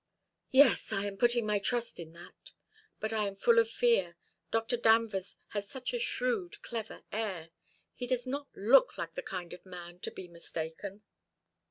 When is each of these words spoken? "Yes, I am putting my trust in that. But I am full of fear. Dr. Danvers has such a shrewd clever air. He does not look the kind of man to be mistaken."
"Yes, 0.49 0.91
I 0.91 1.05
am 1.05 1.15
putting 1.15 1.45
my 1.45 1.59
trust 1.59 1.99
in 1.99 2.11
that. 2.13 2.53
But 2.99 3.13
I 3.13 3.27
am 3.27 3.35
full 3.35 3.59
of 3.59 3.69
fear. 3.69 4.17
Dr. 4.49 4.75
Danvers 4.75 5.35
has 5.49 5.69
such 5.69 5.93
a 5.93 5.99
shrewd 5.99 6.59
clever 6.63 7.03
air. 7.11 7.51
He 7.93 8.07
does 8.07 8.25
not 8.25 8.47
look 8.55 8.95
the 8.95 9.21
kind 9.21 9.53
of 9.53 9.63
man 9.63 9.99
to 9.99 10.09
be 10.09 10.27
mistaken." 10.27 11.03